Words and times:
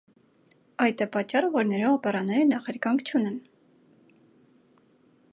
Այդ 0.85 1.01
է 1.05 1.07
պատճառը, 1.15 1.49
որ 1.55 1.67
նրա 1.71 1.91
օպերաները 1.97 2.47
նախերգանք 2.53 3.11
չունեն։ 3.11 3.37